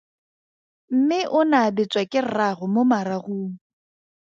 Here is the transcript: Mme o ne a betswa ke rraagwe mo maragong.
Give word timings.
Mme 0.95 1.19
o 1.39 1.41
ne 1.49 1.57
a 1.67 1.69
betswa 1.75 2.03
ke 2.11 2.19
rraagwe 2.29 2.65
mo 2.73 2.81
maragong. 2.91 3.49